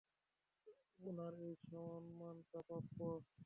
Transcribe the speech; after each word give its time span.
উনার 0.99 1.33
এই 1.41 1.55
সম্মানটা 1.63 2.59
প্রাপ্য। 2.67 2.97